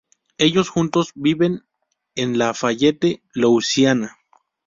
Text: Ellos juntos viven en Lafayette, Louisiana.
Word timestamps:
Ellos 0.39 0.67
juntos 0.69 1.11
viven 1.13 1.63
en 2.15 2.39
Lafayette, 2.39 3.21
Louisiana. 3.35 4.17